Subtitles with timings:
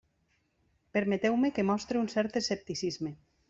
[0.97, 3.17] Permeteu-me que mostre un cert escepticisme.